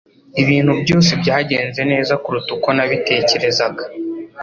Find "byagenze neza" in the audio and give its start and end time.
1.21-2.13